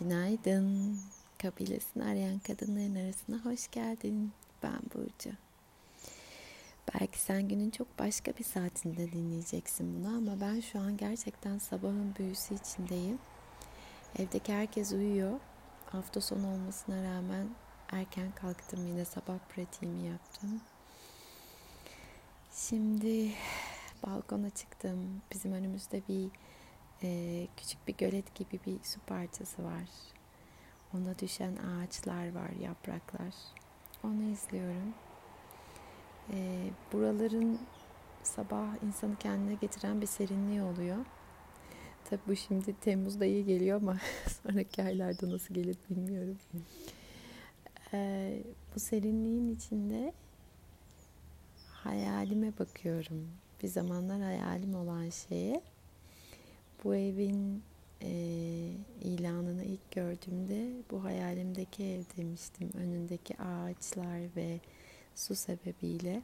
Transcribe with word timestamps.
Günaydın. 0.00 0.98
Kabilesini 1.42 2.04
arayan 2.04 2.38
kadınların 2.38 2.94
arasına 2.94 3.36
hoş 3.44 3.70
geldin. 3.70 4.32
Ben 4.62 4.80
Burcu. 4.94 5.30
Belki 6.94 7.20
sen 7.20 7.48
günün 7.48 7.70
çok 7.70 7.98
başka 7.98 8.32
bir 8.38 8.44
saatinde 8.44 9.12
dinleyeceksin 9.12 9.94
bunu 9.94 10.16
ama 10.16 10.40
ben 10.40 10.60
şu 10.60 10.80
an 10.80 10.96
gerçekten 10.96 11.58
sabahın 11.58 12.14
büyüsü 12.18 12.54
içindeyim. 12.54 13.18
Evdeki 14.18 14.52
herkes 14.52 14.92
uyuyor. 14.92 15.40
Hafta 15.86 16.20
sonu 16.20 16.52
olmasına 16.52 17.02
rağmen 17.02 17.48
erken 17.92 18.32
kalktım 18.32 18.86
yine 18.86 19.04
sabah 19.04 19.38
pratiğimi 19.38 20.06
yaptım. 20.06 20.60
Şimdi 22.52 23.32
balkona 24.06 24.50
çıktım. 24.50 25.22
Bizim 25.32 25.52
önümüzde 25.52 26.02
bir 26.08 26.30
e, 27.02 27.46
küçük 27.56 27.88
bir 27.88 27.96
gölet 27.96 28.34
gibi 28.34 28.60
bir 28.66 28.78
su 28.82 29.00
parçası 29.00 29.64
var. 29.64 29.88
Ona 30.94 31.18
düşen 31.18 31.56
ağaçlar 31.56 32.34
var, 32.34 32.50
yapraklar. 32.60 33.34
Onu 34.04 34.22
izliyorum. 34.22 34.94
E, 36.32 36.70
buraların 36.92 37.58
sabah 38.22 38.82
insanı 38.86 39.16
kendine 39.16 39.54
getiren 39.54 40.00
bir 40.00 40.06
serinliği 40.06 40.62
oluyor. 40.62 41.04
Tabi 42.04 42.20
bu 42.26 42.36
şimdi 42.36 42.74
Temmuz'da 42.80 43.24
iyi 43.24 43.44
geliyor 43.44 43.80
ama 43.82 43.96
sonraki 44.42 44.82
aylarda 44.82 45.30
nasıl 45.30 45.54
gelir 45.54 45.76
bilmiyorum. 45.90 46.38
E, 47.92 48.42
bu 48.74 48.80
serinliğin 48.80 49.54
içinde 49.54 50.12
hayalime 51.68 52.58
bakıyorum. 52.58 53.28
Bir 53.62 53.68
zamanlar 53.68 54.22
hayalim 54.22 54.74
olan 54.74 55.10
şeye 55.10 55.62
bu 56.84 56.94
evin 56.94 57.62
e, 58.02 58.08
ilanını 59.00 59.64
ilk 59.64 59.90
gördüğümde 59.90 60.72
bu 60.90 61.04
hayalimdeki 61.04 61.84
ev 61.84 62.02
demiştim. 62.16 62.70
Önündeki 62.74 63.36
ağaçlar 63.38 64.20
ve 64.36 64.60
su 65.14 65.34
sebebiyle 65.34 66.22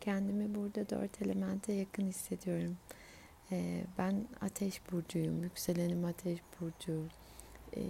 kendimi 0.00 0.54
burada 0.54 0.90
dört 0.90 1.22
elemente 1.22 1.72
yakın 1.72 2.06
hissediyorum. 2.06 2.76
E, 3.52 3.84
ben 3.98 4.28
ateş 4.40 4.92
burcuyum, 4.92 5.42
yükselenim 5.42 6.04
ateş 6.04 6.40
burcu. 6.60 7.04
E, 7.76 7.82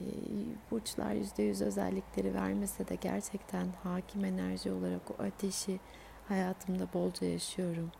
burçlar 0.70 1.12
yüzde 1.12 1.42
yüz 1.42 1.62
özellikleri 1.62 2.34
vermese 2.34 2.88
de 2.88 2.94
gerçekten 2.94 3.66
hakim 3.82 4.24
enerji 4.24 4.72
olarak 4.72 5.10
o 5.10 5.22
ateşi 5.22 5.80
hayatımda 6.28 6.92
bolca 6.94 7.26
yaşıyorum 7.26 7.90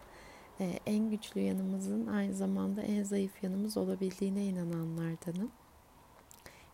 en 0.86 1.10
güçlü 1.10 1.40
yanımızın 1.40 2.06
aynı 2.06 2.34
zamanda 2.34 2.82
en 2.82 3.02
zayıf 3.02 3.42
yanımız 3.42 3.76
olabildiğine 3.76 4.44
inananlardanım. 4.44 5.50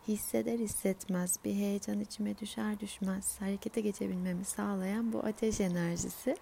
Hisseder 0.09 0.59
hissetmez 0.59 1.39
bir 1.45 1.55
heyecan 1.55 2.01
içime 2.01 2.39
düşer 2.39 2.81
düşmez 2.81 3.41
harekete 3.41 3.81
geçebilmemi 3.81 4.45
sağlayan 4.45 5.13
bu 5.13 5.19
ateş 5.19 5.61
enerjisi. 5.61 6.37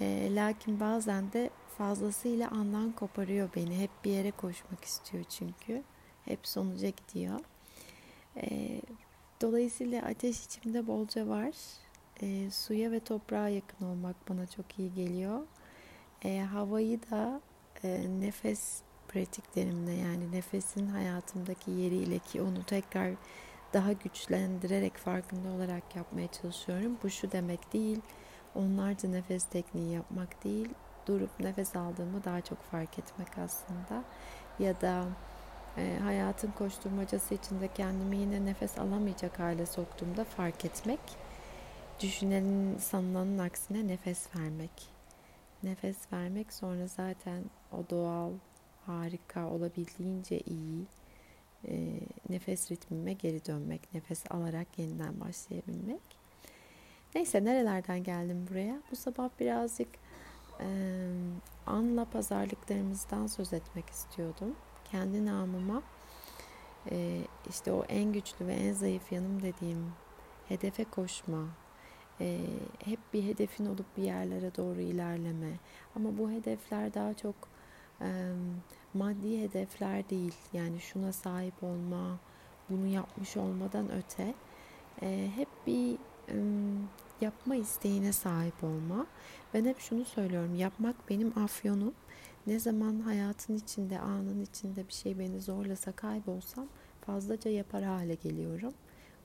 E, 0.00 0.34
lakin 0.34 0.80
bazen 0.80 1.32
de 1.32 1.50
fazlasıyla 1.78 2.50
andan 2.50 2.92
koparıyor 2.92 3.48
beni. 3.56 3.78
Hep 3.78 3.90
bir 4.04 4.10
yere 4.10 4.30
koşmak 4.30 4.84
istiyor 4.84 5.24
çünkü. 5.24 5.82
Hep 6.24 6.46
sonuca 6.46 6.88
gidiyor. 6.88 7.40
E, 8.36 8.80
dolayısıyla 9.40 10.02
ateş 10.02 10.44
içimde 10.44 10.86
bolca 10.86 11.28
var. 11.28 11.54
E, 12.22 12.50
suya 12.50 12.90
ve 12.92 13.00
toprağa 13.00 13.48
yakın 13.48 13.86
olmak 13.86 14.28
bana 14.28 14.46
çok 14.46 14.78
iyi 14.78 14.94
geliyor. 14.94 15.40
E, 16.24 16.40
havayı 16.40 17.00
da 17.10 17.40
e, 17.84 18.06
nefes 18.20 18.80
pratiklerimle 19.08 19.92
yani 19.92 20.32
nefesin 20.32 20.86
hayatımdaki 20.86 21.70
yeriyle 21.70 22.18
ki 22.18 22.42
onu 22.42 22.64
tekrar 22.64 23.12
daha 23.74 23.92
güçlendirerek 23.92 24.96
farkında 24.96 25.48
olarak 25.48 25.96
yapmaya 25.96 26.28
çalışıyorum. 26.28 26.98
Bu 27.02 27.10
şu 27.10 27.32
demek 27.32 27.72
değil, 27.72 28.00
onlarca 28.54 29.08
nefes 29.08 29.44
tekniği 29.44 29.94
yapmak 29.94 30.44
değil, 30.44 30.68
durup 31.06 31.40
nefes 31.40 31.76
aldığımı 31.76 32.24
daha 32.24 32.40
çok 32.40 32.62
fark 32.62 32.98
etmek 32.98 33.38
aslında. 33.38 34.04
Ya 34.58 34.80
da 34.80 35.04
e, 35.76 35.98
hayatın 36.02 36.50
koşturmacası 36.50 37.34
içinde 37.34 37.68
kendimi 37.74 38.16
yine 38.16 38.46
nefes 38.46 38.78
alamayacak 38.78 39.38
hale 39.38 39.66
soktuğumda 39.66 40.24
fark 40.24 40.64
etmek. 40.64 41.00
Düşünenin 42.00 42.78
sanılanın 42.78 43.38
aksine 43.38 43.88
nefes 43.88 44.36
vermek 44.36 44.97
nefes 45.62 46.12
vermek 46.12 46.52
sonra 46.52 46.86
zaten 46.86 47.44
o 47.72 47.90
doğal, 47.90 48.32
harika, 48.86 49.46
olabildiğince 49.46 50.40
iyi 50.40 50.86
e, 51.68 52.00
nefes 52.28 52.70
ritmime 52.70 53.12
geri 53.12 53.44
dönmek, 53.44 53.94
nefes 53.94 54.24
alarak 54.30 54.78
yeniden 54.78 55.20
başlayabilmek. 55.20 56.00
Neyse 57.14 57.44
nerelerden 57.44 58.02
geldim 58.02 58.46
buraya? 58.50 58.82
Bu 58.90 58.96
sabah 58.96 59.28
birazcık 59.40 59.88
e, 60.60 60.66
anla 61.66 62.04
pazarlıklarımızdan 62.04 63.26
söz 63.26 63.52
etmek 63.52 63.90
istiyordum. 63.90 64.56
Kendi 64.84 65.26
namıma 65.26 65.82
e, 66.90 67.20
işte 67.48 67.72
o 67.72 67.84
en 67.84 68.12
güçlü 68.12 68.46
ve 68.46 68.54
en 68.54 68.72
zayıf 68.72 69.12
yanım 69.12 69.42
dediğim 69.42 69.92
hedefe 70.48 70.84
koşma, 70.84 71.48
e, 72.20 72.40
hep 72.84 72.98
bir 73.12 73.24
hedefin 73.24 73.66
olup 73.66 73.96
bir 73.96 74.02
yerlere 74.02 74.54
doğru 74.56 74.80
ilerleme. 74.80 75.52
Ama 75.96 76.18
bu 76.18 76.30
hedefler 76.30 76.94
daha 76.94 77.14
çok 77.14 77.34
e, 78.00 78.32
maddi 78.94 79.42
hedefler 79.42 80.10
değil. 80.10 80.34
Yani 80.52 80.80
şuna 80.80 81.12
sahip 81.12 81.62
olma, 81.62 82.18
bunu 82.70 82.86
yapmış 82.86 83.36
olmadan 83.36 83.92
öte 83.92 84.34
e, 85.02 85.30
hep 85.36 85.48
bir 85.66 85.94
e, 86.28 86.36
yapma 87.20 87.56
isteğine 87.56 88.12
sahip 88.12 88.64
olma. 88.64 89.06
Ben 89.54 89.64
hep 89.64 89.78
şunu 89.78 90.04
söylüyorum. 90.04 90.54
Yapmak 90.54 91.10
benim 91.10 91.38
afyonum. 91.38 91.94
Ne 92.46 92.58
zaman 92.58 93.00
hayatın 93.00 93.56
içinde, 93.56 93.98
anın 94.00 94.40
içinde 94.40 94.88
bir 94.88 94.92
şey 94.92 95.18
beni 95.18 95.40
zorlasa 95.40 95.92
kaybolsam 95.92 96.66
fazlaca 97.00 97.50
yapar 97.50 97.82
hale 97.82 98.14
geliyorum. 98.14 98.74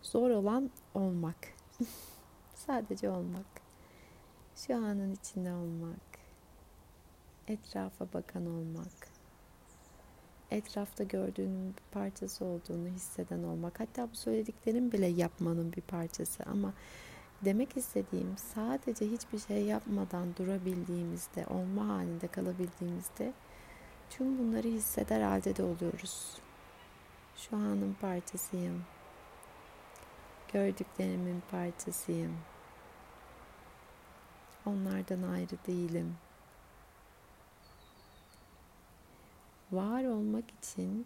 Zor 0.01 0.29
olan 0.29 0.69
olmak. 0.93 1.37
Sadece 2.67 3.09
olmak. 3.09 3.45
Şu 4.55 4.75
anın 4.75 5.11
içinde 5.11 5.53
olmak. 5.53 5.99
Etrafa 7.47 8.07
bakan 8.13 8.45
olmak. 8.45 9.07
Etrafta 10.51 11.03
gördüğünün 11.03 11.75
bir 11.75 11.83
parçası 11.91 12.45
olduğunu 12.45 12.87
hisseden 12.87 13.43
olmak. 13.43 13.79
Hatta 13.79 14.11
bu 14.11 14.15
söylediklerim 14.15 14.91
bile 14.91 15.05
yapmanın 15.05 15.73
bir 15.73 15.81
parçası 15.81 16.43
ama 16.43 16.73
demek 17.45 17.77
istediğim 17.77 18.37
sadece 18.37 19.11
hiçbir 19.11 19.39
şey 19.39 19.65
yapmadan 19.65 20.35
durabildiğimizde, 20.35 21.45
olma 21.47 21.87
halinde 21.87 22.27
kalabildiğimizde 22.27 23.33
tüm 24.09 24.39
bunları 24.39 24.67
hisseder 24.67 25.21
halde 25.21 25.55
de 25.55 25.63
oluyoruz. 25.63 26.37
Şu 27.35 27.55
anın 27.55 27.95
parçasıyım. 28.01 28.83
Gördüklerimin 30.53 31.43
parçasıyım. 31.51 32.52
Onlardan 34.65 35.21
ayrı 35.21 35.57
değilim. 35.67 36.15
Var 39.71 40.03
olmak 40.03 40.45
için 40.51 41.05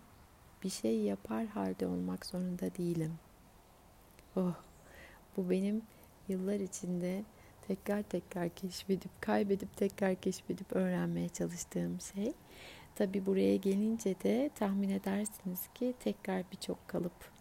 bir 0.63 0.69
şey 0.69 0.99
yapar 0.99 1.45
halde 1.45 1.87
olmak 1.87 2.25
zorunda 2.25 2.75
değilim. 2.75 3.13
Oh, 4.35 4.53
bu 5.37 5.49
benim 5.49 5.81
yıllar 6.27 6.59
içinde 6.59 7.23
tekrar 7.67 8.03
tekrar 8.03 8.49
keşfedip, 8.49 9.21
kaybedip 9.21 9.77
tekrar 9.77 10.15
keşfedip 10.15 10.75
öğrenmeye 10.75 11.29
çalıştığım 11.29 12.01
şey. 12.01 12.33
Tabi 12.95 13.25
buraya 13.25 13.55
gelince 13.55 14.15
de 14.23 14.49
tahmin 14.55 14.89
edersiniz 14.89 15.67
ki 15.75 15.93
tekrar 15.99 16.43
birçok 16.51 16.87
kalıp 16.87 17.31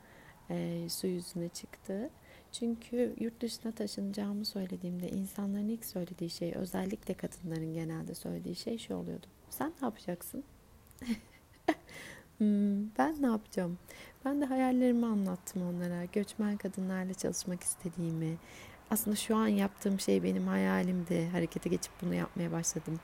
e, 0.50 0.86
su 0.88 1.06
yüzüne 1.06 1.48
çıktı. 1.48 2.10
Çünkü 2.58 3.14
yurt 3.20 3.40
dışına 3.40 3.72
taşınacağımı 3.72 4.44
söylediğimde 4.44 5.08
insanların 5.08 5.68
ilk 5.68 5.84
söylediği 5.84 6.30
şey 6.30 6.52
özellikle 6.54 7.14
kadınların 7.14 7.74
genelde 7.74 8.14
söylediği 8.14 8.56
şey 8.56 8.78
şu 8.78 8.94
oluyordu. 8.94 9.26
Sen 9.50 9.72
ne 9.80 9.86
yapacaksın? 9.86 10.44
hmm, 12.38 12.96
ben 12.98 13.22
ne 13.22 13.26
yapacağım? 13.26 13.78
Ben 14.24 14.40
de 14.40 14.44
hayallerimi 14.44 15.06
anlattım 15.06 15.62
onlara. 15.62 16.04
Göçmen 16.04 16.56
kadınlarla 16.56 17.14
çalışmak 17.14 17.62
istediğimi. 17.62 18.36
Aslında 18.90 19.16
şu 19.16 19.36
an 19.36 19.46
yaptığım 19.46 20.00
şey 20.00 20.22
benim 20.22 20.46
hayalimdi. 20.46 21.26
Harekete 21.26 21.68
geçip 21.68 21.92
bunu 22.02 22.14
yapmaya 22.14 22.52
başladım. 22.52 23.00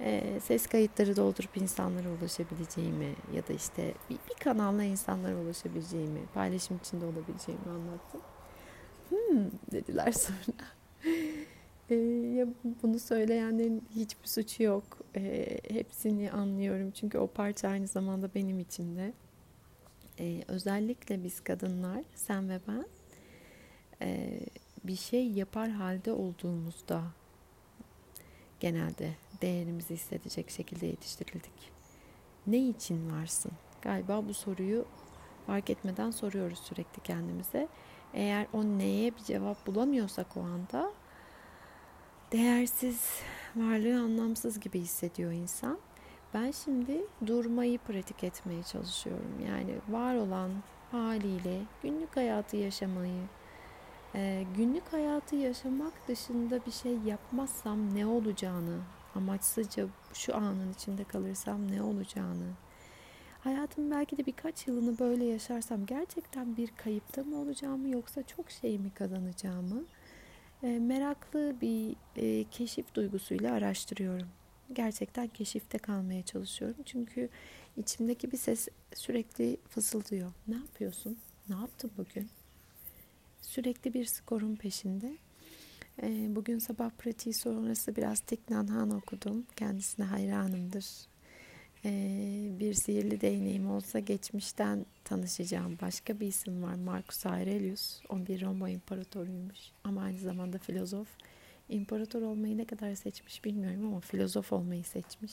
E, 0.00 0.40
ses 0.40 0.66
kayıtları 0.66 1.16
doldurup 1.16 1.56
insanlara 1.56 2.08
ulaşabileceğimi 2.08 3.14
ya 3.34 3.48
da 3.48 3.52
işte 3.52 3.94
bir, 4.10 4.16
bir 4.30 4.44
kanalla 4.44 4.82
insanlara 4.82 5.36
ulaşabileceğimi, 5.36 6.20
paylaşım 6.34 6.76
içinde 6.76 7.04
olabileceğimi 7.04 7.70
anlattım 7.70 8.20
hmm 9.10 9.50
dediler 9.72 10.12
sonra. 10.12 10.66
e, 11.90 11.94
ya 12.36 12.46
bunu 12.82 12.98
söyleyenlerin 12.98 13.84
hiçbir 13.94 14.28
suçu 14.28 14.62
yok. 14.62 14.84
E, 15.16 15.58
hepsini 15.70 16.32
anlıyorum 16.32 16.90
çünkü 16.90 17.18
o 17.18 17.26
parça 17.26 17.68
aynı 17.68 17.86
zamanda 17.86 18.34
benim 18.34 18.60
için 18.60 18.96
de. 18.96 19.12
e, 20.20 20.44
özellikle 20.48 21.24
biz 21.24 21.40
kadınlar, 21.40 22.04
sen 22.14 22.48
ve 22.48 22.60
ben 22.68 22.86
e, 24.02 24.40
bir 24.84 24.96
şey 24.96 25.30
yapar 25.30 25.70
halde 25.70 26.12
olduğumuzda 26.12 27.02
genelde 28.60 29.10
değerimizi 29.42 29.94
hissedecek 29.94 30.50
şekilde 30.50 30.86
yetiştirildik. 30.86 31.72
Ne 32.46 32.68
için 32.68 33.10
varsın? 33.10 33.52
Galiba 33.82 34.28
bu 34.28 34.34
soruyu 34.34 34.84
fark 35.46 35.70
etmeden 35.70 36.10
soruyoruz 36.10 36.58
sürekli 36.58 37.02
kendimize. 37.02 37.68
Eğer 38.14 38.46
o 38.52 38.64
neye 38.64 39.16
bir 39.16 39.22
cevap 39.22 39.66
bulamıyorsak 39.66 40.36
o 40.36 40.40
anda 40.40 40.92
değersiz, 42.32 43.20
varlığı 43.56 44.00
anlamsız 44.00 44.60
gibi 44.60 44.80
hissediyor 44.80 45.32
insan. 45.32 45.78
Ben 46.34 46.50
şimdi 46.50 47.04
durmayı 47.26 47.78
pratik 47.78 48.24
etmeye 48.24 48.62
çalışıyorum. 48.62 49.40
Yani 49.48 49.74
var 49.88 50.14
olan 50.14 50.50
haliyle 50.90 51.60
günlük 51.82 52.16
hayatı 52.16 52.56
yaşamayı, 52.56 53.22
e, 54.14 54.44
günlük 54.56 54.92
hayatı 54.92 55.36
yaşamak 55.36 56.08
dışında 56.08 56.66
bir 56.66 56.70
şey 56.70 56.98
yapmazsam 56.98 57.94
ne 57.94 58.06
olacağını, 58.06 58.78
amaçsızca 59.14 59.86
şu 60.14 60.36
anın 60.36 60.72
içinde 60.72 61.04
kalırsam 61.04 61.70
ne 61.72 61.82
olacağını, 61.82 62.50
hayatım 63.44 63.90
belki 63.90 64.18
de 64.18 64.26
birkaç 64.26 64.66
yılını 64.66 64.98
böyle 64.98 65.24
yaşarsam 65.24 65.86
gerçekten 65.86 66.56
bir 66.56 66.68
kayıpta 66.76 67.24
mı 67.24 67.36
olacağımı 67.36 67.88
yoksa 67.88 68.22
çok 68.22 68.50
şey 68.50 68.78
mi 68.78 68.90
kazanacağımı 68.94 69.84
e, 70.62 70.78
meraklı 70.78 71.56
bir 71.60 71.96
e, 72.16 72.44
keşif 72.50 72.94
duygusuyla 72.94 73.52
araştırıyorum. 73.52 74.28
Gerçekten 74.72 75.28
keşifte 75.28 75.78
kalmaya 75.78 76.22
çalışıyorum. 76.22 76.76
Çünkü 76.84 77.28
içimdeki 77.76 78.32
bir 78.32 78.36
ses 78.36 78.68
sürekli 78.94 79.56
fısıldıyor. 79.68 80.32
Ne 80.48 80.56
yapıyorsun? 80.56 81.18
Ne 81.48 81.54
yaptın 81.54 81.90
bugün? 81.98 82.28
Sürekli 83.40 83.94
bir 83.94 84.04
skorun 84.04 84.56
peşinde. 84.56 85.16
E, 86.02 86.36
bugün 86.36 86.58
sabah 86.58 86.90
pratiği 86.90 87.34
sonrası 87.34 87.96
biraz 87.96 88.20
Thich 88.20 88.50
Han 88.50 88.90
okudum. 88.90 89.46
Kendisine 89.56 90.06
hayranımdır. 90.06 91.13
Ee, 91.86 92.50
bir 92.60 92.74
sihirli 92.74 93.20
değneğim 93.20 93.70
olsa 93.70 93.98
geçmişten 93.98 94.86
tanışacağım 95.04 95.78
başka 95.82 96.20
bir 96.20 96.26
isim 96.26 96.62
var. 96.62 96.74
Marcus 96.74 97.26
Aurelius. 97.26 98.00
O 98.08 98.26
bir 98.26 98.42
Roma 98.42 98.70
imparatoruymuş 98.70 99.58
ama 99.84 100.02
aynı 100.02 100.18
zamanda 100.18 100.58
filozof. 100.58 101.08
İmparator 101.68 102.22
olmayı 102.22 102.58
ne 102.58 102.64
kadar 102.64 102.94
seçmiş 102.94 103.44
bilmiyorum 103.44 103.86
ama 103.86 104.00
filozof 104.00 104.52
olmayı 104.52 104.84
seçmiş. 104.84 105.32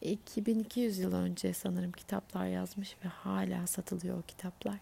2200 0.00 0.98
yıl 0.98 1.14
önce 1.14 1.52
sanırım 1.52 1.92
kitaplar 1.92 2.46
yazmış 2.46 2.96
ve 3.04 3.08
hala 3.08 3.66
satılıyor 3.66 4.18
o 4.18 4.22
kitaplar. 4.22 4.78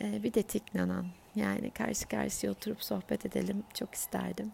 Ee, 0.00 0.22
bir 0.22 0.34
de 0.34 0.42
Tiknanan. 0.42 1.06
Yani 1.36 1.70
karşı 1.70 2.08
karşıya 2.08 2.52
oturup 2.52 2.82
sohbet 2.82 3.26
edelim 3.26 3.64
çok 3.74 3.94
isterdim. 3.94 4.52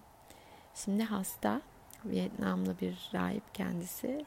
Şimdi 0.74 1.02
hasta. 1.02 1.62
Vietnamlı 2.04 2.80
bir 2.80 3.10
rahip 3.14 3.54
kendisi 3.54 4.26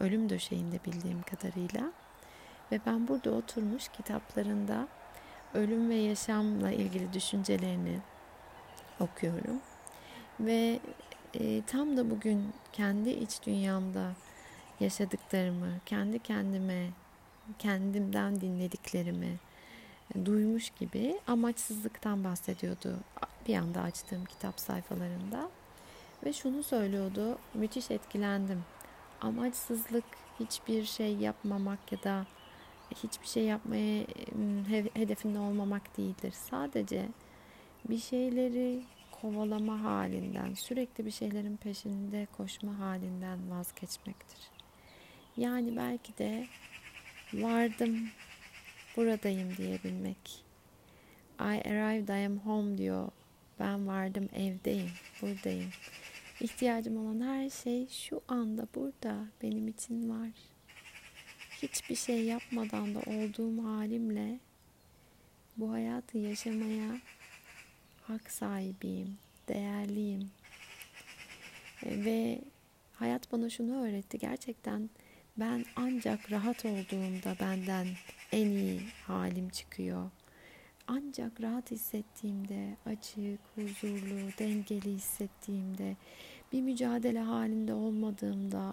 ölüm 0.00 0.30
döşeğinde 0.30 0.78
bildiğim 0.86 1.22
kadarıyla. 1.22 1.92
Ve 2.72 2.80
ben 2.86 3.08
burada 3.08 3.30
oturmuş 3.30 3.88
kitaplarında 3.88 4.88
ölüm 5.54 5.90
ve 5.90 5.94
yaşamla 5.94 6.70
ilgili 6.70 7.12
düşüncelerini 7.12 7.98
okuyorum. 9.00 9.60
Ve 10.40 10.80
e, 11.34 11.62
tam 11.62 11.96
da 11.96 12.10
bugün 12.10 12.52
kendi 12.72 13.10
iç 13.10 13.42
dünyamda 13.46 14.12
yaşadıklarımı, 14.80 15.68
kendi 15.86 16.18
kendime, 16.18 16.90
kendimden 17.58 18.40
dinlediklerimi 18.40 19.38
duymuş 20.24 20.70
gibi 20.70 21.20
amaçsızlıktan 21.26 22.24
bahsediyordu 22.24 22.98
bir 23.48 23.56
anda 23.56 23.80
açtığım 23.80 24.24
kitap 24.24 24.60
sayfalarında. 24.60 25.50
Ve 26.24 26.32
şunu 26.32 26.62
söylüyordu, 26.62 27.38
müthiş 27.54 27.90
etkilendim 27.90 28.64
amaçsızlık 29.20 30.04
hiçbir 30.40 30.84
şey 30.84 31.16
yapmamak 31.16 31.92
ya 31.92 32.02
da 32.02 32.26
hiçbir 33.02 33.26
şey 33.26 33.44
yapmaya 33.44 34.06
hedefinde 34.94 35.38
olmamak 35.38 35.98
değildir. 35.98 36.32
Sadece 36.32 37.08
bir 37.88 37.98
şeyleri 37.98 38.82
kovalama 39.22 39.82
halinden, 39.82 40.54
sürekli 40.54 41.06
bir 41.06 41.10
şeylerin 41.10 41.56
peşinde 41.56 42.26
koşma 42.36 42.78
halinden 42.78 43.50
vazgeçmektir. 43.50 44.50
Yani 45.36 45.76
belki 45.76 46.18
de 46.18 46.46
vardım, 47.34 48.08
buradayım 48.96 49.56
diyebilmek. 49.56 50.44
I 51.40 51.42
arrived, 51.42 52.08
I 52.08 52.26
am 52.26 52.38
home 52.38 52.78
diyor. 52.78 53.08
Ben 53.60 53.86
vardım, 53.86 54.28
evdeyim, 54.34 54.90
buradayım. 55.22 55.70
İhtiyacım 56.40 56.96
olan 56.96 57.26
her 57.26 57.50
şey 57.50 57.88
şu 57.88 58.22
anda 58.28 58.66
burada 58.74 59.26
benim 59.42 59.68
için 59.68 60.10
var. 60.10 60.28
Hiçbir 61.62 61.94
şey 61.94 62.24
yapmadan 62.24 62.94
da 62.94 62.98
olduğum 62.98 63.64
halimle 63.64 64.40
bu 65.56 65.72
hayatı 65.72 66.18
yaşamaya 66.18 67.00
hak 68.02 68.30
sahibiyim, 68.30 69.18
değerliyim. 69.48 70.30
E, 71.82 72.04
ve 72.04 72.40
hayat 72.94 73.32
bana 73.32 73.50
şunu 73.50 73.82
öğretti. 73.82 74.18
Gerçekten 74.18 74.90
ben 75.36 75.64
ancak 75.76 76.32
rahat 76.32 76.64
olduğumda 76.64 77.36
benden 77.40 77.86
en 78.32 78.46
iyi 78.46 78.80
halim 79.06 79.48
çıkıyor. 79.48 80.10
Ancak 80.90 81.40
rahat 81.40 81.70
hissettiğimde, 81.70 82.76
açık, 82.86 83.40
huzurlu, 83.54 84.30
dengeli 84.38 84.92
hissettiğimde, 84.92 85.96
bir 86.52 86.62
mücadele 86.62 87.20
halinde 87.20 87.74
olmadığımda, 87.74 88.72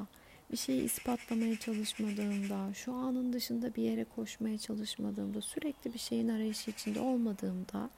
bir 0.52 0.58
şeyi 0.58 0.84
ispatlamaya 0.84 1.60
çalışmadığımda, 1.60 2.74
şu 2.74 2.94
anın 2.94 3.34
dışında 3.34 3.76
bir 3.76 3.84
yere 3.84 4.06
koşmaya 4.16 4.58
çalışmadığımda, 4.58 5.42
sürekli 5.42 5.94
bir 5.94 6.00
şeyin 6.00 6.28
arayışı 6.28 6.72
içinde 6.72 7.00
olmadığımda, 7.00 7.90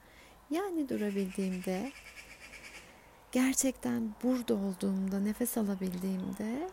yani 0.49 0.89
durabildiğimde, 0.89 1.91
gerçekten 3.31 4.09
burada 4.23 4.55
olduğumda, 4.55 5.19
nefes 5.19 5.57
alabildiğimde 5.57 6.69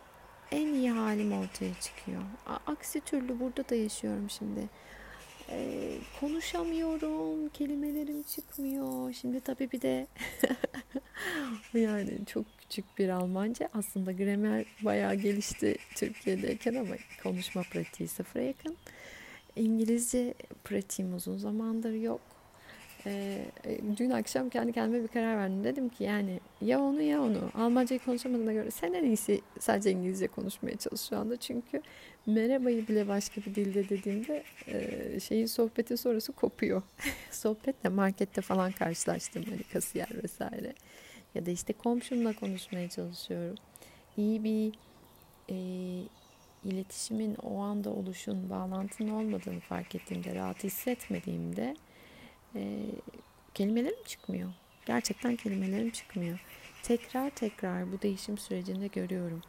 en 0.50 0.67
iyi 0.67 0.91
halim 0.91 1.32
ortaya 1.32 1.75
çıkıyor. 1.81 2.23
Aksi 2.67 3.00
türlü 3.00 3.41
burada 3.41 3.69
da 3.69 3.75
yaşıyorum 3.75 4.31
şimdi. 4.31 4.69
Ee, 5.50 5.99
konuşamıyorum, 6.20 7.49
kelimelerim 7.49 8.22
çıkmıyor. 8.22 9.13
Şimdi 9.13 9.41
tabii 9.41 9.72
bir 9.72 9.81
de 9.81 10.06
yani 11.74 12.10
çok 12.27 12.44
küçük 12.58 12.98
bir 12.98 13.08
Almanca. 13.08 13.69
Aslında 13.74 14.13
gramer 14.13 14.65
bayağı 14.82 15.15
gelişti 15.15 15.77
Türkiye'deyken 15.94 16.74
ama 16.74 16.94
konuşma 17.22 17.63
pratiği 17.63 18.08
sıfıra 18.08 18.43
yakın. 18.43 18.77
İngilizce 19.56 20.34
pratiğim 20.65 21.15
uzun 21.15 21.36
zamandır 21.36 21.93
yok. 21.93 22.20
E, 23.06 23.44
dün 23.96 24.11
akşam 24.11 24.49
kendi 24.49 24.73
kendime 24.73 25.03
bir 25.03 25.08
karar 25.08 25.37
verdim. 25.37 25.65
Dedim 25.65 25.89
ki 25.89 26.05
yani 26.05 26.41
ya 26.61 26.81
onu 26.81 27.03
ya 27.03 27.23
onu. 27.23 27.51
Almancayı 27.55 28.01
konuşamadığına 28.01 28.53
göre 28.53 28.70
sen 28.70 28.93
en 28.93 29.05
iyisi 29.05 29.41
sadece 29.58 29.91
İngilizce 29.91 30.27
konuşmaya 30.27 30.77
çalış 30.77 31.01
şu 31.01 31.17
anda. 31.17 31.37
Çünkü 31.37 31.82
merhabayı 32.27 32.89
bile 32.89 33.08
başka 33.08 33.41
bir 33.41 33.55
dilde 33.55 33.89
dediğimde 33.89 34.43
şeyin 35.20 35.46
sohbeti 35.46 35.96
sonrası 35.96 36.32
kopuyor. 36.32 36.82
Sohbetle 37.31 37.89
markette 37.89 38.41
falan 38.41 38.73
karşılaştım 38.73 39.44
hani 39.51 39.63
kasiyer 39.63 40.23
vesaire. 40.25 40.75
Ya 41.34 41.46
da 41.46 41.51
işte 41.51 41.73
komşumla 41.73 42.32
konuşmaya 42.32 42.89
çalışıyorum. 42.89 43.56
İyi 44.17 44.44
bir 44.44 44.73
e, 45.51 45.56
iletişimin 46.65 47.34
o 47.34 47.58
anda 47.58 47.91
oluşun, 47.91 48.51
bağlantının 48.51 49.11
olmadığını 49.11 49.61
fark 49.61 49.94
ettiğimde, 49.94 50.34
rahat 50.34 50.65
hissetmediğimde 50.65 51.77
e, 52.55 52.87
kelimelerim 53.55 54.05
çıkmıyor. 54.05 54.53
Gerçekten 54.87 55.37
kelimelerim 55.37 55.91
çıkmıyor. 55.91 56.41
Tekrar 56.82 57.31
tekrar 57.31 57.93
bu 57.93 58.03
değişim 58.03 58.39
sürecinde 58.39 58.87
görüyorum. 58.87 59.43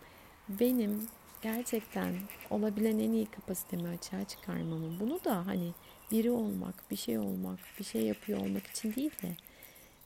Benim 0.50 1.08
gerçekten 1.42 2.16
olabilen 2.50 3.00
en 3.00 3.12
iyi 3.12 3.26
kapasitemi 3.26 3.88
açığa 3.88 4.24
çıkarmamı, 4.24 5.00
bunu 5.00 5.24
da 5.24 5.48
hani 5.48 5.72
biri 6.12 6.32
olmak, 6.32 6.92
bir 6.92 6.96
şey 6.96 7.20
olmak, 7.20 7.60
bir 7.80 7.84
şey 7.84 8.02
yapıyor 8.02 8.40
olmak 8.40 8.68
için 8.68 8.96
değil 8.96 9.12
de 9.24 9.32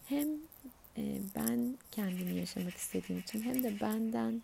hem 0.06 0.27
e, 0.98 1.22
ben 1.36 1.77
kendimi 1.91 2.36
yaşamak 2.36 2.74
istediğim 2.74 3.22
için 3.22 3.41
hem 3.41 3.63
de 3.63 3.79
benden 3.82 4.41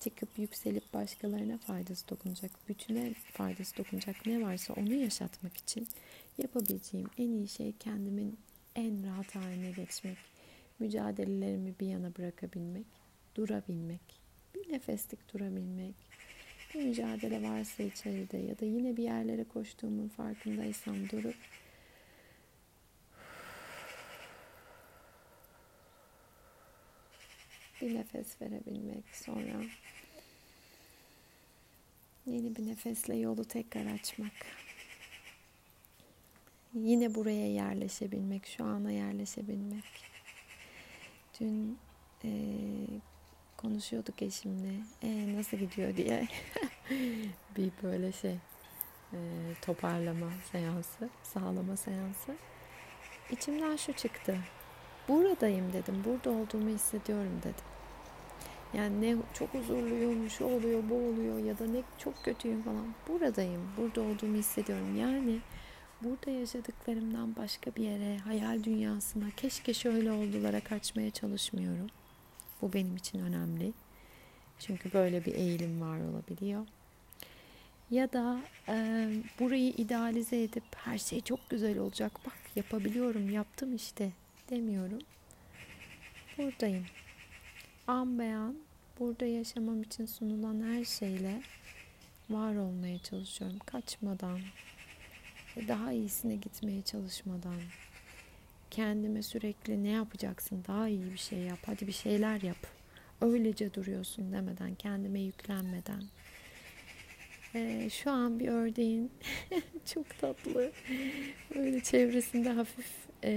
çıkıp 0.00 0.28
yükselip 0.38 0.94
başkalarına 0.94 1.58
faydası 1.58 2.08
dokunacak, 2.08 2.50
bütüne 2.68 3.14
faydası 3.14 3.76
dokunacak 3.76 4.26
ne 4.26 4.42
varsa 4.42 4.74
onu 4.74 4.94
yaşatmak 4.94 5.56
için 5.56 5.88
yapabileceğim 6.38 7.10
en 7.18 7.32
iyi 7.32 7.48
şey 7.48 7.72
kendimin 7.72 8.38
en 8.74 9.06
rahat 9.06 9.34
haline 9.34 9.70
geçmek, 9.70 10.18
mücadelelerimi 10.78 11.74
bir 11.80 11.86
yana 11.86 12.16
bırakabilmek, 12.18 12.86
durabilmek, 13.34 14.00
bir 14.54 14.72
nefeslik 14.72 15.34
durabilmek, 15.34 15.94
bir 16.74 16.84
mücadele 16.84 17.50
varsa 17.50 17.82
içeride 17.82 18.38
ya 18.38 18.58
da 18.58 18.64
yine 18.64 18.96
bir 18.96 19.02
yerlere 19.02 19.44
koştuğumun 19.44 20.08
farkındaysam 20.08 21.08
durup 21.08 21.36
bir 27.80 27.94
nefes 27.94 28.42
verebilmek. 28.42 29.04
Sonra 29.12 29.64
yeni 32.26 32.56
bir 32.56 32.66
nefesle 32.66 33.16
yolu 33.16 33.44
tekrar 33.44 33.86
açmak 33.86 34.32
yine 36.84 37.14
buraya 37.14 37.52
yerleşebilmek 37.52 38.46
şu 38.46 38.64
ana 38.64 38.90
yerleşebilmek. 38.90 39.84
Dün 41.40 41.78
e, 42.24 42.30
konuşuyorduk 43.56 44.22
eşimle. 44.22 44.74
E, 45.02 45.36
nasıl 45.36 45.56
gidiyor 45.56 45.96
diye. 45.96 46.28
Bir 47.56 47.70
böyle 47.82 48.12
şey 48.12 48.36
e, 49.12 49.18
toparlama 49.62 50.30
seansı 50.52 51.08
sağlama 51.22 51.76
seansı. 51.76 52.34
İçimden 53.30 53.76
şu 53.76 53.92
çıktı. 53.92 54.38
Buradayım 55.08 55.72
dedim 55.72 56.02
burada 56.04 56.30
olduğumu 56.30 56.68
hissediyorum 56.68 57.40
dedim. 57.42 57.64
Yani 58.74 59.00
ne 59.00 59.16
çok 59.34 59.54
huzurluyum 59.54 60.30
şu 60.30 60.44
oluyor 60.44 60.82
bu 60.90 60.94
oluyor 60.94 61.38
ya 61.38 61.58
da 61.58 61.66
ne 61.66 61.82
çok 61.98 62.24
kötüyüm 62.24 62.62
falan. 62.62 62.94
Buradayım 63.08 63.72
burada 63.76 64.00
olduğumu 64.00 64.36
hissediyorum. 64.36 64.96
Yani 64.96 65.40
burada 66.02 66.30
yaşadıklarımdan 66.30 67.36
başka 67.36 67.74
bir 67.76 67.82
yere 67.82 68.18
hayal 68.18 68.64
dünyasına 68.64 69.30
keşke 69.36 69.74
şöyle 69.74 70.12
oldulara 70.12 70.60
kaçmaya 70.60 71.10
çalışmıyorum 71.10 71.86
bu 72.62 72.72
benim 72.72 72.96
için 72.96 73.18
önemli. 73.18 73.72
Çünkü 74.58 74.92
böyle 74.92 75.24
bir 75.24 75.34
eğilim 75.34 75.80
var 75.80 76.00
olabiliyor. 76.00 76.66
Ya 77.90 78.12
da 78.12 78.40
e, 78.68 79.08
burayı 79.40 79.68
idealize 79.70 80.42
edip 80.42 80.64
her 80.76 80.98
şey 80.98 81.20
çok 81.20 81.50
güzel 81.50 81.78
olacak. 81.78 82.12
Bak 82.26 82.38
yapabiliyorum, 82.56 83.30
yaptım 83.30 83.74
işte 83.74 84.10
demiyorum. 84.50 84.98
Buradayım. 86.38 86.86
An 87.86 88.18
beyan 88.18 88.56
burada 89.00 89.26
yaşamam 89.26 89.82
için 89.82 90.06
sunulan 90.06 90.62
her 90.62 90.84
şeyle 90.84 91.42
var 92.30 92.56
olmaya 92.56 92.98
çalışıyorum. 92.98 93.58
Kaçmadan, 93.66 94.40
daha 95.68 95.92
iyisine 95.92 96.36
gitmeye 96.36 96.82
çalışmadan, 96.82 97.60
kendime 98.70 99.22
sürekli 99.22 99.84
ne 99.84 99.88
yapacaksın? 99.88 100.64
Daha 100.68 100.88
iyi 100.88 101.12
bir 101.12 101.18
şey 101.18 101.38
yap 101.38 101.58
hadi 101.66 101.86
bir 101.86 101.92
şeyler 101.92 102.40
yap. 102.40 102.66
Öylece 103.20 103.74
duruyorsun 103.74 104.32
demeden 104.32 104.74
kendime 104.74 105.20
yüklenmeden. 105.20 106.02
Ee, 107.54 107.90
şu 107.90 108.10
an 108.10 108.40
bir 108.40 108.48
ördeğin 108.48 109.10
çok 109.94 110.18
tatlı. 110.18 110.72
Böyle 111.54 111.80
çevresinde 111.80 112.50
hafif 112.50 112.92
e, 113.24 113.32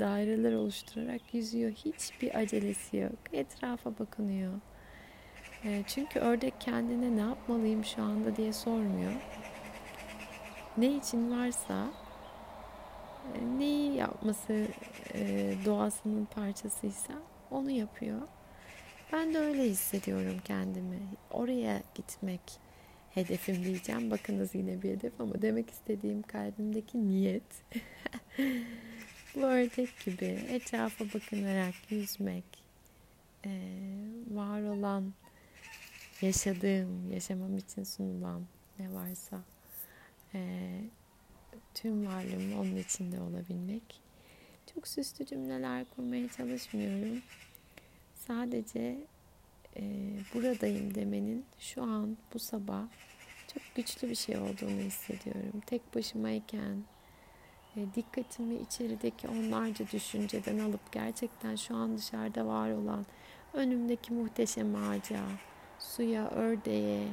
daireler 0.00 0.52
oluşturarak 0.52 1.34
yüzüyor. 1.34 1.72
Hiçbir 1.72 2.38
acelesi 2.38 2.96
yok. 2.96 3.18
Etrafa 3.32 3.98
bakınıyor. 3.98 4.52
E, 5.64 5.82
çünkü 5.86 6.18
ördek 6.18 6.54
kendine 6.60 7.16
ne 7.16 7.20
yapmalıyım 7.20 7.84
şu 7.84 8.02
anda 8.02 8.36
diye 8.36 8.52
sormuyor 8.52 9.12
ne 10.78 10.96
için 10.96 11.30
varsa 11.30 11.88
neyi 13.58 13.94
yapması 13.94 14.66
e, 15.14 15.54
doğasının 15.64 16.24
parçasıysa 16.24 17.12
onu 17.50 17.70
yapıyor. 17.70 18.20
Ben 19.12 19.34
de 19.34 19.38
öyle 19.38 19.62
hissediyorum 19.64 20.36
kendimi. 20.44 20.98
Oraya 21.30 21.82
gitmek 21.94 22.40
hedefim 23.10 23.64
diyeceğim. 23.64 24.10
Bakınız 24.10 24.54
yine 24.54 24.82
bir 24.82 24.90
hedef 24.90 25.20
ama 25.20 25.42
demek 25.42 25.70
istediğim 25.70 26.22
kalbimdeki 26.22 27.08
niyet. 27.08 27.42
Bu 29.34 29.40
ördek 29.40 29.88
gibi 30.04 30.24
etrafa 30.24 31.04
bakınarak 31.04 31.74
yüzmek, 31.90 32.44
e, 33.44 33.50
var 34.30 34.62
olan, 34.62 35.12
yaşadığım, 36.22 37.12
yaşamam 37.12 37.56
için 37.56 37.84
sunulan 37.84 38.46
ne 38.78 38.94
varsa 38.94 39.40
e, 40.34 40.80
tüm 41.74 42.06
varlığım 42.06 42.58
onun 42.58 42.76
içinde 42.76 43.20
olabilmek. 43.20 44.00
Çok 44.74 44.88
süslü 44.88 45.26
cümleler 45.26 45.84
kurmaya 45.96 46.28
çalışmıyorum. 46.28 47.22
Sadece 48.14 48.98
e, 49.76 49.82
buradayım 50.34 50.94
demenin 50.94 51.44
şu 51.58 51.82
an 51.82 52.16
bu 52.34 52.38
sabah 52.38 52.84
çok 53.54 53.62
güçlü 53.74 54.08
bir 54.08 54.14
şey 54.14 54.36
olduğunu 54.36 54.80
hissediyorum. 54.80 55.62
Tek 55.66 55.94
başımayken 55.94 56.84
e, 57.76 57.94
dikkatimi 57.94 58.54
içerideki 58.54 59.28
onlarca 59.28 59.86
düşünceden 59.92 60.58
alıp 60.58 60.92
gerçekten 60.92 61.56
şu 61.56 61.76
an 61.76 61.98
dışarıda 61.98 62.46
var 62.46 62.70
olan 62.70 63.06
önümdeki 63.54 64.12
muhteşem 64.12 64.74
ağaca, 64.74 65.20
suya, 65.78 66.30
ördeğe, 66.30 67.08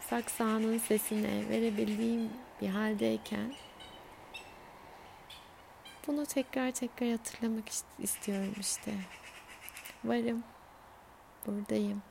saksağının 0.00 0.78
sesine 0.78 1.48
verebildiğim 1.48 2.30
bir 2.60 2.68
haldeyken 2.68 3.54
bunu 6.06 6.26
tekrar 6.26 6.70
tekrar 6.70 7.10
hatırlamak 7.10 7.64
istiyorum 7.98 8.54
işte. 8.60 8.94
Varım. 10.04 10.44
Buradayım. 11.46 12.02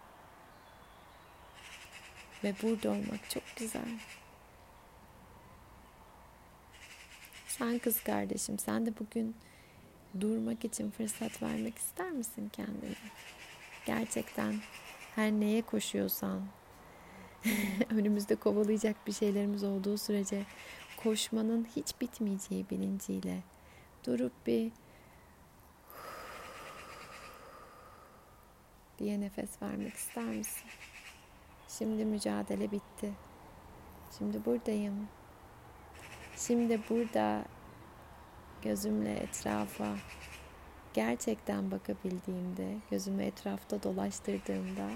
Ve 2.44 2.53
burada 2.63 2.89
olmak 2.89 3.29
çok 3.29 3.44
güzel. 3.56 4.00
Sen 7.48 7.79
kız 7.79 8.03
kardeşim, 8.03 8.60
sen 8.60 8.86
de 8.86 8.94
bugün 9.00 9.36
durmak 10.20 10.65
için 10.65 10.91
fırsat 10.91 11.41
vermek 11.41 11.77
ister 11.77 12.12
misin 12.12 12.50
kendine? 12.50 12.96
Gerçekten 13.86 14.56
her 15.15 15.32
neye 15.32 15.62
koşuyorsan, 15.62 16.41
önümüzde 17.89 18.36
kovalayacak 18.36 19.08
bir 19.08 19.12
şeylerimiz 19.12 19.63
olduğu 19.63 19.98
sürece 19.98 20.46
koşmanın 21.03 21.67
hiç 21.75 22.01
bitmeyeceği 22.01 22.70
bilinciyle 22.70 23.44
durup 24.06 24.48
bir 24.48 24.72
diye 29.00 29.22
nefes 29.22 29.62
vermek 29.62 29.94
ister 29.94 30.25
misin? 30.25 30.70
Şimdi 31.67 32.06
mücadele 32.06 32.72
bitti. 32.72 33.13
Şimdi 34.17 34.46
buradayım. 34.46 35.08
Şimdi 36.38 36.82
burada 36.89 37.46
gözümle 38.62 39.13
etrafa 39.13 39.96
gerçekten 40.94 41.72
bakabildiğimde, 41.72 42.77
gözümü 42.91 43.24
etrafta 43.24 43.84
dolaştırdığımda 43.84 44.89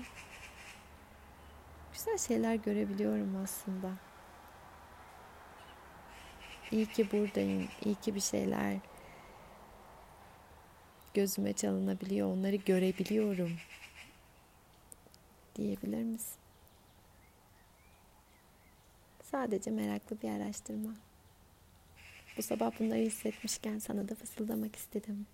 güzel 1.94 2.18
şeyler 2.18 2.56
görebiliyorum 2.56 3.36
aslında. 3.44 3.92
İyi 6.72 6.86
ki 6.86 7.12
buradayım, 7.12 7.68
iyi 7.86 7.96
ki 7.96 8.16
bir 8.16 8.20
şeyler 8.20 8.78
gözüme 11.14 11.54
çalınabiliyor, 11.54 12.28
onları 12.34 12.56
görebiliyorum 12.56 13.52
diyebilir 15.56 16.04
misin? 16.04 16.38
Sadece 19.24 19.72
meraklı 19.72 20.22
bir 20.22 20.30
araştırma. 20.30 20.96
Bu 22.38 22.42
sabah 22.42 22.80
bunları 22.80 23.00
hissetmişken 23.00 23.80
sana 23.80 24.10
da 24.10 24.16
fısıldamak 24.16 24.76
istedim. 24.76 25.28